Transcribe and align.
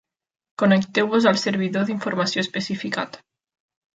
Connecteu-vos 0.61 1.27
al 1.31 1.37
servidor 1.41 1.85
d'informació 1.89 2.45
especificat. 2.47 3.21